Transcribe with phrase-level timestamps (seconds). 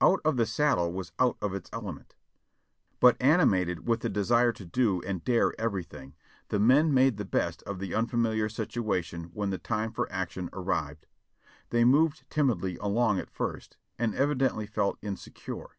[0.00, 2.14] Out of the saddle was out of its element;
[3.00, 6.14] but animated with a desire to do and dare everything,
[6.50, 10.50] the men made the best of the unfamiliar situation when the time for ac tion
[10.52, 11.08] arrived.
[11.70, 15.70] They moved timidly along at first, and evidently felt insecure.